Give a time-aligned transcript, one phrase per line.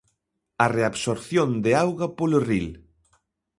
[0.63, 2.67] A reabsorción de auga polo ril.